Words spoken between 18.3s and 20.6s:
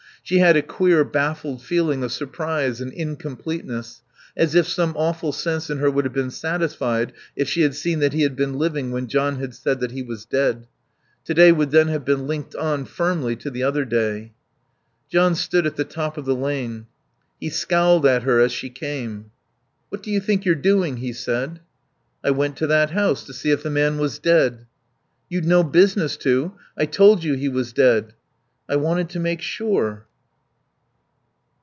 as she came. "What do you think you're